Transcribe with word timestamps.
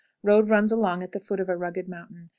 Road 0.23 0.49
runs 0.49 0.71
along 0.71 1.03
at 1.03 1.11
the 1.11 1.19
foot 1.19 1.39
of 1.39 1.47
a 1.47 1.55
rugged 1.55 1.87
mountain. 1.87 2.29